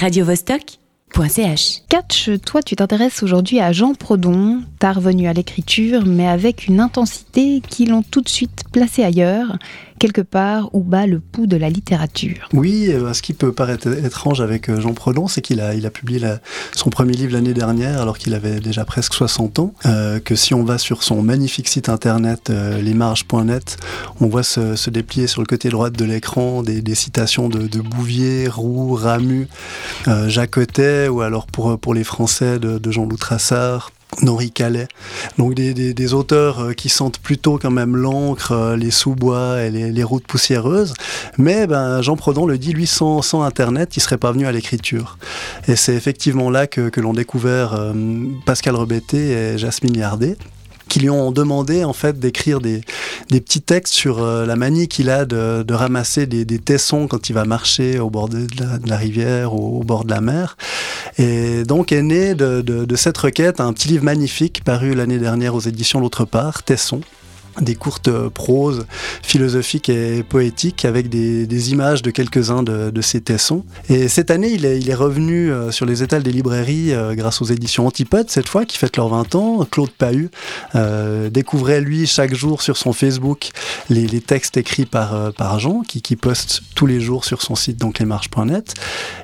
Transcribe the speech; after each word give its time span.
radiovostok.ch. 0.00 0.79
Catch, 1.88 2.30
toi 2.46 2.62
tu 2.62 2.76
t'intéresses 2.76 3.22
aujourd'hui 3.22 3.60
à 3.60 3.72
Jean 3.72 3.94
Prodon, 3.94 4.62
t'as 4.78 4.92
revenu 4.92 5.28
à 5.28 5.32
l'écriture 5.32 6.06
mais 6.06 6.26
avec 6.26 6.66
une 6.66 6.80
intensité 6.80 7.60
qui 7.68 7.84
l'ont 7.84 8.02
tout 8.02 8.22
de 8.22 8.28
suite 8.28 8.64
placé 8.72 9.04
ailleurs 9.04 9.58
quelque 10.00 10.22
part 10.22 10.74
où 10.74 10.82
bat 10.82 11.06
le 11.06 11.20
pouls 11.20 11.46
de 11.46 11.58
la 11.58 11.68
littérature. 11.68 12.48
Oui, 12.54 12.86
euh, 12.88 13.12
ce 13.12 13.22
qui 13.22 13.34
peut 13.34 13.52
paraître 13.52 13.86
étrange 13.86 14.40
avec 14.40 14.68
euh, 14.68 14.80
Jean 14.80 14.94
Prodon, 14.94 15.28
c'est 15.28 15.42
qu'il 15.42 15.60
a, 15.60 15.74
il 15.74 15.84
a 15.86 15.90
publié 15.90 16.20
son 16.74 16.88
premier 16.88 17.12
livre 17.12 17.34
l'année 17.34 17.52
dernière 17.52 18.00
alors 18.00 18.16
qu'il 18.16 18.34
avait 18.34 18.60
déjà 18.60 18.84
presque 18.84 19.12
60 19.12 19.58
ans, 19.58 19.74
euh, 19.84 20.18
que 20.18 20.34
si 20.34 20.54
on 20.54 20.64
va 20.64 20.78
sur 20.78 21.02
son 21.02 21.22
magnifique 21.22 21.68
site 21.68 21.90
internet 21.90 22.48
lesmarges.net, 22.48 23.76
on 24.20 24.26
voit 24.26 24.42
se, 24.42 24.90
déplier 24.90 25.26
sur 25.26 25.42
le 25.42 25.46
côté 25.46 25.68
droit 25.68 25.90
de 25.90 26.04
l'écran 26.04 26.62
des, 26.62 26.94
citations 26.94 27.48
de, 27.48 27.80
Bouvier, 27.80 28.48
Roux, 28.48 28.94
Ramu, 28.94 29.46
Jacotet, 30.26 30.99
ou 31.08 31.20
alors 31.22 31.46
pour, 31.46 31.78
pour 31.78 31.94
les 31.94 32.04
Français 32.04 32.58
de, 32.58 32.78
de 32.78 32.90
Jean-Loup 32.90 33.16
Trassard, 33.16 33.92
d'Henri 34.22 34.50
Calais. 34.50 34.88
Donc 35.38 35.54
des, 35.54 36.14
auteurs 36.14 36.60
euh, 36.60 36.72
qui 36.72 36.88
sentent 36.88 37.18
plutôt 37.18 37.58
quand 37.58 37.70
même 37.70 37.96
l'encre, 37.96 38.52
euh, 38.52 38.76
les 38.76 38.90
sous-bois 38.90 39.62
et 39.62 39.70
les, 39.70 40.02
routes 40.02 40.26
poussiéreuses. 40.26 40.94
Mais 41.38 41.66
ben, 41.66 42.02
Jean 42.02 42.16
Prodon 42.16 42.46
le 42.46 42.58
dit, 42.58 42.72
lui, 42.72 42.86
sans, 42.86 43.20
Internet, 43.42 43.96
il 43.96 44.00
serait 44.00 44.18
pas 44.18 44.32
venu 44.32 44.46
à 44.46 44.52
l'écriture. 44.52 45.18
Et 45.68 45.76
c'est 45.76 45.94
effectivement 45.94 46.50
là 46.50 46.66
que, 46.66 47.00
l'ont 47.00 47.12
découvert 47.12 47.74
euh, 47.74 47.92
Pascal 48.44 48.74
Rebetté 48.74 49.30
et 49.30 49.58
Jasmine 49.58 49.96
Yardet 49.96 50.36
qui 50.90 50.98
lui 50.98 51.08
ont 51.08 51.30
demandé 51.30 51.84
en 51.84 51.92
fait 51.92 52.18
d'écrire 52.18 52.60
des, 52.60 52.82
petits 53.30 53.62
textes 53.62 53.94
sur 53.94 54.22
euh, 54.22 54.44
la 54.44 54.56
manie 54.56 54.88
qu'il 54.88 55.08
a 55.08 55.24
de, 55.24 55.72
ramasser 55.72 56.26
des, 56.26 56.58
tessons 56.58 57.06
quand 57.06 57.30
il 57.30 57.32
va 57.32 57.44
marcher 57.44 58.00
au 58.00 58.10
bord 58.10 58.28
de 58.28 58.46
la, 58.84 58.96
rivière 58.96 59.54
ou 59.54 59.80
au 59.80 59.84
bord 59.84 60.04
de 60.04 60.10
la 60.10 60.20
mer. 60.20 60.56
Et 61.16 61.62
donc 61.62 61.92
est 61.92 62.02
né 62.02 62.34
de, 62.34 62.96
cette 62.96 63.16
requête 63.16 63.60
un 63.60 63.72
petit 63.72 63.88
livre 63.88 64.04
magnifique 64.04 64.62
paru 64.64 64.94
l'année 64.94 65.18
dernière 65.18 65.54
aux 65.54 65.60
éditions 65.60 66.00
L'autre 66.00 66.24
part, 66.24 66.64
Tesson 66.64 67.00
des 67.60 67.74
courtes 67.74 68.10
proses 68.28 68.86
philosophiques 69.22 69.88
et 69.88 70.22
poétiques 70.22 70.84
avec 70.84 71.08
des, 71.08 71.70
images 71.70 72.02
de 72.02 72.10
quelques-uns 72.10 72.62
de, 72.62 72.90
de, 72.90 73.00
ces 73.00 73.20
tessons. 73.20 73.64
Et 73.88 74.08
cette 74.08 74.30
année, 74.30 74.50
il 74.50 74.64
est, 74.64 74.94
revenu 74.94 75.52
euh, 75.52 75.70
sur 75.70 75.86
les 75.86 76.02
étals 76.02 76.22
des 76.22 76.32
librairies 76.32 76.92
euh, 76.92 77.14
grâce 77.14 77.40
aux 77.42 77.44
éditions 77.44 77.86
Antipode, 77.86 78.30
cette 78.30 78.48
fois, 78.48 78.64
qui 78.64 78.76
fêtent 78.78 78.96
leurs 78.96 79.08
20 79.08 79.34
ans. 79.34 79.66
Claude 79.70 79.90
Pahu 79.90 80.30
euh, 80.74 81.30
découvrait, 81.30 81.80
lui, 81.80 82.06
chaque 82.06 82.34
jour 82.34 82.62
sur 82.62 82.76
son 82.76 82.92
Facebook 82.92 83.50
les, 83.88 84.08
textes 84.20 84.56
écrits 84.56 84.86
par, 84.86 85.32
par 85.32 85.58
Jean, 85.58 85.82
qui, 85.82 86.16
poste 86.16 86.62
tous 86.74 86.86
les 86.86 87.00
jours 87.00 87.24
sur 87.24 87.42
son 87.42 87.54
site, 87.54 87.78
donc 87.78 87.98
lesmarches.net. 87.98 88.74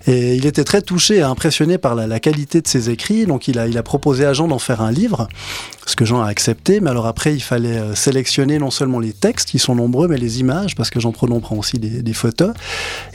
Et 0.06 0.34
il 0.36 0.46
était 0.46 0.64
très 0.64 0.82
touché 0.82 1.16
et 1.16 1.22
impressionné 1.22 1.78
par 1.78 1.94
la, 1.94 2.20
qualité 2.20 2.60
de 2.60 2.68
ses 2.68 2.90
écrits, 2.90 3.26
donc 3.26 3.48
il 3.48 3.58
a, 3.58 3.68
il 3.68 3.76
a 3.76 3.82
proposé 3.82 4.24
à 4.24 4.32
Jean 4.32 4.48
d'en 4.48 4.58
faire 4.58 4.80
un 4.80 4.90
livre, 4.90 5.28
ce 5.86 5.96
que 5.96 6.04
Jean 6.04 6.22
a 6.22 6.28
accepté, 6.28 6.80
mais 6.80 6.90
alors 6.90 7.06
après, 7.06 7.34
il 7.34 7.42
fallait 7.42 7.78
non 8.58 8.70
seulement 8.70 9.00
les 9.00 9.12
textes, 9.12 9.50
qui 9.50 9.58
sont 9.58 9.74
nombreux, 9.74 10.08
mais 10.08 10.16
les 10.16 10.40
images, 10.40 10.74
parce 10.74 10.90
que 10.90 11.00
Jean 11.00 11.12
Prodon 11.12 11.40
prend 11.40 11.56
aussi 11.56 11.78
des, 11.78 12.12
photos. 12.12 12.52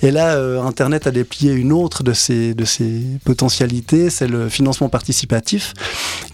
Et 0.02 0.12
là, 0.12 0.36
euh, 0.36 0.62
Internet 0.62 1.08
a 1.08 1.12
déplié 1.12 1.54
une 1.54 1.72
autre 1.72 2.04
de 2.04 2.14
ses, 2.14 2.54
de 2.54 2.66
ses 2.66 3.02
potentialités, 3.26 4.10
c'est 4.10 4.28
le 4.28 4.50
financement 4.50 4.90
participatif, 4.90 5.74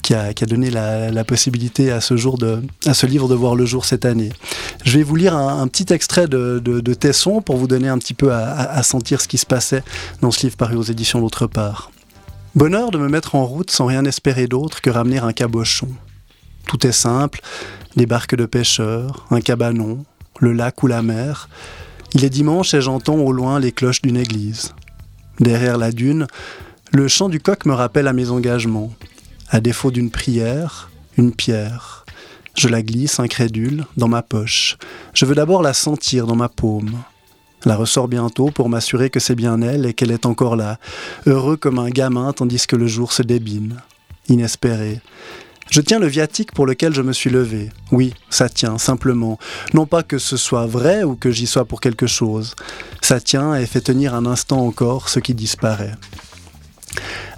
qui 0.02 0.14
a, 0.14 0.34
qui 0.34 0.44
a 0.44 0.48
donné 0.48 0.70
la, 0.70 1.24
possibilité 1.24 1.92
à 1.92 2.02
ce, 2.02 2.16
jour 2.16 2.38
de, 2.38 2.62
à 2.86 2.94
ce 2.94 3.06
livre 3.06 3.28
de 3.28 3.36
voir 3.36 3.56
le 3.56 3.66
jour 3.66 3.86
cette 3.86 4.06
année. 4.06 4.32
Je 4.84 4.98
vais 4.98 5.04
vous 5.04 5.16
lire 5.16 5.36
un, 5.36 5.68
petit 5.68 5.94
extrait 5.94 6.28
de, 6.28 6.60
de, 6.60 6.94
Tesson 6.94 7.42
pour 7.42 7.58
vous 7.58 7.68
donner 7.68 7.90
un 7.90 7.98
petit 7.98 8.14
peu 8.14 8.34
à, 8.34 8.82
sentir 8.84 9.22
ce 9.22 9.28
qui 9.28 9.38
se 9.38 9.46
passait 9.46 9.84
dans 10.22 10.32
ce 10.32 10.42
livre 10.44 10.58
paru 10.58 10.76
aux 10.76 10.84
éditions 10.84 11.20
L'autre 11.20 11.48
part. 11.48 11.92
Bonheur 12.56 12.92
de 12.92 12.98
me 12.98 13.08
mettre 13.08 13.36
en 13.36 13.46
route 13.46 13.70
sans 13.70 13.86
rien 13.86 14.06
espérer 14.06 14.48
d'autre 14.48 14.82
que 14.82 14.90
ramener 14.90 15.20
un 15.20 15.34
cabochon. 15.34 15.90
Tout 16.68 16.86
est 16.86 16.92
simple, 16.92 17.42
des 17.98 18.06
barques 18.06 18.36
de 18.36 18.46
pêcheurs, 18.46 19.26
un 19.32 19.42
cabanon, 19.42 20.06
le 20.40 20.54
lac 20.54 20.84
ou 20.84 20.88
la 20.88 21.02
mer. 21.02 21.50
Il 22.14 22.24
est 22.24 22.30
dimanche 22.30 22.76
et 22.76 22.82
j'entends 22.82 23.18
au 23.18 23.32
loin 23.34 23.60
les 23.60 23.72
cloches 23.72 24.04
d'une 24.04 24.18
église. 24.18 24.74
Derrière 25.40 25.80
la 25.80 25.92
dune, 25.92 26.28
le 26.92 27.08
chant 27.08 27.28
du 27.28 27.40
coq 27.40 27.66
me 27.66 27.74
rappelle 27.74 28.08
à 28.08 28.14
mes 28.14 28.30
engagements. 28.30 28.94
À 29.50 29.60
défaut 29.60 29.90
d'une 29.90 30.12
prière, 30.12 30.92
une 31.18 31.34
pierre. 31.34 32.06
Je 32.56 32.68
la 32.68 32.84
glisse, 32.84 33.20
incrédule, 33.20 33.86
dans 33.98 34.08
ma 34.08 34.22
poche. 34.22 34.78
Je 35.16 35.26
veux 35.26 35.36
d'abord 35.36 35.64
la 35.64 35.74
sentir 35.74 36.28
dans 36.28 36.36
ma 36.36 36.50
paume. 36.50 37.00
La 37.66 37.76
ressort 37.76 38.08
bientôt 38.08 38.52
pour 38.52 38.70
m'assurer 38.70 39.10
que 39.10 39.20
c'est 39.20 39.36
bien 39.36 39.60
elle 39.64 39.88
et 39.88 39.96
qu'elle 39.96 40.12
est 40.12 40.28
encore 40.28 40.56
là, 40.56 40.78
heureux 41.26 41.58
comme 41.58 41.80
un 41.80 41.90
gamin 41.90 42.32
tandis 42.32 42.68
que 42.68 42.76
le 42.76 42.86
jour 42.86 43.12
se 43.12 43.24
débine. 43.24 43.78
Inespéré, 44.30 45.02
je 45.70 45.82
tiens 45.82 46.00
le 46.00 46.08
viatique 46.08 46.52
pour 46.52 46.66
lequel 46.66 46.94
je 46.94 47.02
me 47.02 47.14
suis 47.14 47.30
levé. 47.30 47.70
Oui, 47.92 48.14
ça 48.30 48.50
tient, 48.50 48.78
simplement. 48.78 49.38
Non 49.74 49.86
pas 49.86 50.04
que 50.04 50.18
ce 50.18 50.38
soit 50.38 50.66
vrai 50.66 51.04
ou 51.04 51.16
que 51.16 51.32
j'y 51.32 51.48
sois 51.48 51.66
pour 51.66 51.82
quelque 51.82 52.08
chose. 52.08 52.56
Ça 53.02 53.20
tient 53.20 53.56
et 53.56 53.66
fait 53.66 53.82
tenir 53.82 54.16
un 54.16 54.26
instant 54.26 54.66
encore 54.66 55.10
ce 55.10 55.20
qui 55.20 55.34
disparaît. 55.34 55.94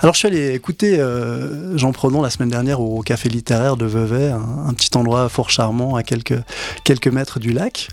Alors 0.01 0.13
je 0.13 0.19
suis 0.19 0.27
allé 0.29 0.53
écouter 0.53 0.97
euh, 0.97 1.77
Jean 1.77 1.91
Pronon 1.91 2.21
la 2.21 2.29
semaine 2.29 2.47
dernière 2.47 2.79
au 2.79 3.01
Café 3.01 3.27
littéraire 3.27 3.75
de 3.75 3.85
Vevey, 3.85 4.29
un, 4.31 4.73
petit 4.73 4.95
endroit 4.95 5.27
fort 5.27 5.49
charmant 5.49 5.95
à 5.95 6.03
quelques, 6.03 6.39
quelques 6.85 7.09
mètres 7.09 7.37
du 7.37 7.51
lac. 7.51 7.89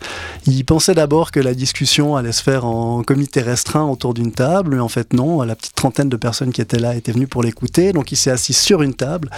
Il 0.47 0.65
pensait 0.65 0.95
d'abord 0.95 1.33
que 1.33 1.41
la 1.41 1.53
discussion 1.53 2.15
allait 2.15 2.31
se 2.31 2.45
faire 2.45 2.65
en 2.65 3.03
comité 3.03 3.43
restreint 3.43 3.87
autour 3.87 4.15
d'une 4.15 4.31
table, 4.31 4.77
mais 4.77 4.81
en 4.81 4.87
fait 4.87 5.15
non, 5.15 5.43
la 5.43 5.57
petite 5.57 5.75
trentaine 5.75 6.09
de 6.09 6.17
personnes 6.17 6.53
qui 6.53 6.61
étaient 6.61 6.79
là 6.79 6.95
étaient 6.95 7.11
venues 7.11 7.27
pour 7.27 7.43
l'écouter, 7.43 7.93
donc 7.93 8.13
il 8.13 8.17
s'est 8.17 8.31
assis 8.31 8.53
sur 8.53 8.83
une 8.83 8.95
table, 8.95 9.29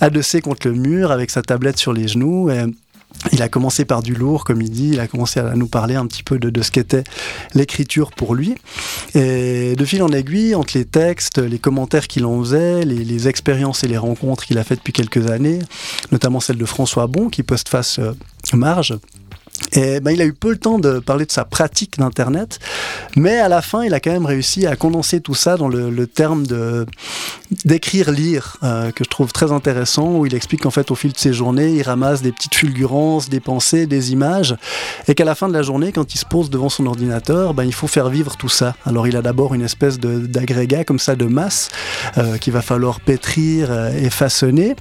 adossé 0.00 0.40
contre 0.40 0.66
le 0.66 0.74
mur 0.74 1.12
avec 1.12 1.30
sa 1.30 1.42
tablette 1.42 1.78
sur 1.78 1.92
les 1.92 2.08
genoux 2.08 2.50
et 2.50 2.64
il 3.32 3.42
a 3.42 3.48
commencé 3.48 3.84
par 3.84 4.02
du 4.02 4.14
lourd, 4.14 4.44
comme 4.44 4.62
il 4.62 4.70
dit, 4.70 4.90
il 4.92 5.00
a 5.00 5.08
commencé 5.08 5.40
à 5.40 5.54
nous 5.54 5.66
parler 5.66 5.96
un 5.96 6.06
petit 6.06 6.22
peu 6.22 6.38
de, 6.38 6.62
ce 6.62 6.70
qu'était 6.70 7.04
l'écriture 7.54 8.10
pour 8.12 8.34
lui. 8.34 8.54
Et 9.14 9.74
de 9.76 9.84
fil 9.84 10.02
en 10.02 10.08
aiguille, 10.08 10.54
entre 10.54 10.76
les 10.76 10.84
textes, 10.84 11.38
les 11.38 11.58
commentaires 11.58 12.06
qu'il 12.06 12.24
en 12.24 12.38
faisait, 12.40 12.84
les, 12.84 13.28
expériences 13.28 13.82
et 13.82 13.88
les 13.88 13.98
rencontres 13.98 14.46
qu'il 14.46 14.58
a 14.58 14.64
faites 14.64 14.78
depuis 14.78 14.92
quelques 14.92 15.28
années, 15.30 15.58
notamment 16.12 16.40
celle 16.40 16.56
de 16.56 16.64
François 16.64 17.08
Bon, 17.08 17.28
qui 17.28 17.42
postface 17.42 17.98
euh, 17.98 18.12
Marge, 18.52 18.96
et 19.72 20.00
ben, 20.00 20.12
il 20.12 20.22
a 20.22 20.24
eu 20.24 20.32
peu 20.32 20.50
le 20.50 20.58
temps 20.58 20.78
de 20.78 20.98
parler 20.98 21.26
de 21.26 21.32
sa 21.32 21.44
pratique 21.44 21.98
d'Internet, 21.98 22.58
mais 23.16 23.38
à 23.38 23.48
la 23.48 23.60
fin, 23.60 23.84
il 23.84 23.92
a 23.92 24.00
quand 24.00 24.12
même 24.12 24.26
réussi 24.26 24.66
à 24.66 24.76
condenser 24.76 25.20
tout 25.20 25.34
ça 25.34 25.56
dans 25.56 25.68
le, 25.68 26.06
terme 26.06 26.44
d'écrire 27.64 28.10
lire, 28.10 28.56
euh, 28.62 28.90
que 28.92 29.04
je 29.04 29.10
trouve 29.10 29.32
très 29.32 29.52
intéressant, 29.52 30.16
où 30.16 30.26
il 30.26 30.34
explique 30.34 30.62
qu'en 30.62 30.70
fait, 30.70 30.90
au 30.90 30.94
fil 30.94 31.12
de 31.12 31.18
ses 31.18 31.32
journées, 31.32 31.72
il 31.72 31.82
ramasse 31.82 32.22
des 32.22 32.32
petites 32.32 32.54
fulgurances, 32.54 33.28
des 33.28 33.40
pensées, 33.40 33.86
des 33.86 34.12
images, 34.12 34.56
et 35.06 35.14
qu'à 35.14 35.24
la 35.24 35.34
fin 35.34 35.48
de 35.48 35.52
la 35.52 35.62
journée, 35.62 35.92
quand 35.92 36.14
il 36.14 36.18
se 36.18 36.24
pose 36.24 36.50
devant 36.50 36.68
son 36.68 36.86
ordinateur, 36.86 37.52
ben, 37.52 37.64
il 37.64 37.74
faut 37.74 37.88
faire 37.88 38.08
vivre 38.08 38.36
tout 38.36 38.48
ça. 38.48 38.74
Alors, 38.86 39.06
il 39.06 39.16
a 39.16 39.22
d'abord 39.22 39.54
une 39.54 39.62
espèce 39.62 39.98
d'agrégat 39.98 40.84
comme 40.84 40.98
ça 40.98 41.14
de 41.14 41.26
masse 41.26 41.68
euh, 42.16 42.38
qu'il 42.38 42.52
va 42.52 42.62
falloir 42.62 43.00
pétrir 43.00 43.70
euh, 43.70 43.90
et 43.92 44.08
façonner, 44.08 44.76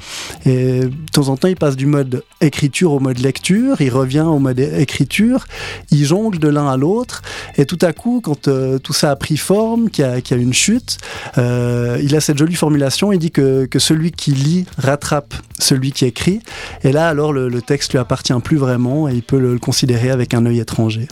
et 0.45 0.81
de 0.81 0.91
temps 1.11 1.29
en 1.29 1.37
temps, 1.37 1.47
il 1.47 1.57
passe 1.57 1.75
du 1.75 1.87
mode 1.87 2.23
écriture 2.41 2.91
au 2.93 2.99
mode 2.99 3.19
lecture, 3.19 3.81
il 3.81 3.89
revient 3.89 4.21
au 4.21 4.39
mode 4.39 4.66
écriture, 4.75 5.45
il 5.91 6.05
jongle 6.05 6.39
de 6.39 6.47
l'un 6.47 6.67
à 6.67 6.77
l'autre, 6.77 7.21
et 7.57 7.65
tout 7.65 7.79
à 7.81 7.93
coup, 7.93 8.21
quand 8.23 8.47
euh, 8.47 8.79
tout 8.79 8.93
ça 8.93 9.11
a 9.11 9.15
pris 9.15 9.37
forme, 9.37 9.89
qu'il 9.89 10.05
y, 10.05 10.33
a 10.33 10.37
une 10.37 10.53
chute, 10.53 10.97
euh, 11.37 11.99
il 12.03 12.15
a 12.15 12.21
cette 12.21 12.37
jolie 12.37 12.55
formulation, 12.55 13.11
il 13.11 13.19
dit 13.19 13.31
que, 13.31 13.67
celui 13.77 14.11
qui 14.11 14.31
lit 14.31 14.65
rattrape 14.77 15.33
celui 15.59 15.91
qui 15.91 16.05
écrit, 16.05 16.39
et 16.83 16.91
là 16.91 17.09
alors 17.09 17.31
le, 17.33 17.61
texte 17.61 17.91
lui 17.91 17.99
appartient 17.99 18.33
plus 18.43 18.57
vraiment, 18.57 19.07
et 19.07 19.13
il 19.13 19.23
peut 19.23 19.39
le, 19.39 19.59
considérer 19.59 20.09
avec 20.09 20.33
un 20.33 20.45
œil 20.45 20.59
étranger. 20.59 21.07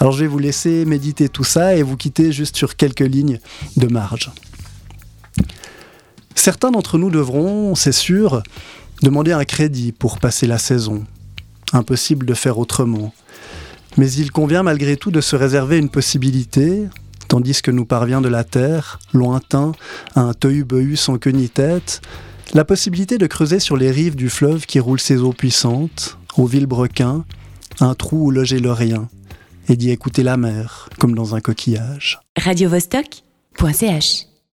Alors 0.00 0.12
je 0.12 0.20
vais 0.20 0.26
vous 0.26 0.38
laisser 0.38 0.84
méditer 0.84 1.28
tout 1.28 1.44
ça, 1.44 1.76
et 1.76 1.82
vous 1.82 1.96
quitter 1.96 2.32
juste 2.32 2.56
sur 2.56 2.76
quelques 2.76 3.00
lignes 3.00 3.40
de 3.76 3.86
marge. 3.86 4.30
Certains 6.34 6.70
d'entre 6.70 6.96
nous 6.96 7.10
devront, 7.10 7.74
c'est 7.74 7.92
sûr, 7.92 8.42
demander 9.02 9.32
un 9.32 9.44
crédit 9.44 9.92
pour 9.92 10.18
passer 10.18 10.46
la 10.46 10.58
saison, 10.58 11.04
impossible 11.72 12.26
de 12.26 12.34
faire 12.34 12.58
autrement. 12.58 13.12
Mais 13.96 14.10
il 14.12 14.30
convient 14.30 14.62
malgré 14.62 14.96
tout 14.96 15.10
de 15.10 15.20
se 15.20 15.36
réserver 15.36 15.78
une 15.78 15.88
possibilité, 15.88 16.88
tandis 17.28 17.62
que 17.62 17.70
nous 17.70 17.84
parvient 17.84 18.20
de 18.20 18.28
la 18.28 18.44
terre, 18.44 18.98
lointain, 19.12 19.72
un 20.14 20.32
tohu-bohu 20.32 20.96
sans 20.96 21.18
queue 21.18 21.30
ni 21.30 21.48
tête, 21.48 22.00
la 22.54 22.64
possibilité 22.64 23.18
de 23.18 23.26
creuser 23.26 23.60
sur 23.60 23.76
les 23.76 23.90
rives 23.90 24.16
du 24.16 24.28
fleuve 24.28 24.66
qui 24.66 24.80
roule 24.80 25.00
ses 25.00 25.18
eaux 25.18 25.32
puissantes, 25.32 26.18
au 26.36 26.46
vilebrequin, 26.46 27.24
un 27.80 27.94
trou 27.94 28.26
où 28.26 28.30
loger 28.30 28.58
le 28.58 28.72
rien, 28.72 29.08
et 29.68 29.76
d'y 29.76 29.90
écouter 29.90 30.22
la 30.22 30.36
mer, 30.36 30.88
comme 30.98 31.14
dans 31.14 31.34
un 31.34 31.40
coquillage. 31.40 32.20
Radio 32.36 32.70